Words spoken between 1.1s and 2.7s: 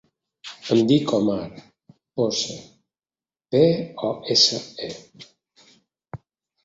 Omar Pose: